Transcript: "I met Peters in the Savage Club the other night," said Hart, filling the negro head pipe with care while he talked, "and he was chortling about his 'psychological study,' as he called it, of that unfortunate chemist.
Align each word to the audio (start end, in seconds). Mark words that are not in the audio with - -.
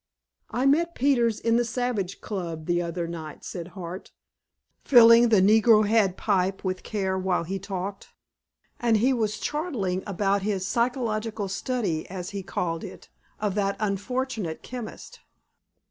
"I 0.49 0.65
met 0.65 0.95
Peters 0.95 1.39
in 1.39 1.57
the 1.57 1.63
Savage 1.63 2.21
Club 2.21 2.65
the 2.65 2.81
other 2.81 3.05
night," 3.07 3.43
said 3.43 3.67
Hart, 3.77 4.11
filling 4.83 5.29
the 5.29 5.41
negro 5.43 5.87
head 5.87 6.17
pipe 6.17 6.63
with 6.63 6.81
care 6.81 7.19
while 7.19 7.43
he 7.43 7.59
talked, 7.59 8.07
"and 8.79 8.97
he 8.97 9.13
was 9.13 9.39
chortling 9.39 10.01
about 10.07 10.41
his 10.41 10.65
'psychological 10.65 11.47
study,' 11.47 12.09
as 12.09 12.31
he 12.31 12.41
called 12.41 12.83
it, 12.83 13.09
of 13.39 13.53
that 13.53 13.75
unfortunate 13.79 14.63
chemist. 14.63 15.19